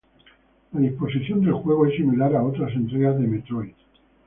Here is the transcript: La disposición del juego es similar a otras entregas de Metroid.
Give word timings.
La 0.73 0.79
disposición 0.79 1.41
del 1.45 1.53
juego 1.53 1.85
es 1.85 1.95
similar 1.95 2.35
a 2.35 2.41
otras 2.43 2.73
entregas 2.73 3.19
de 3.19 3.27
Metroid. 3.27 3.73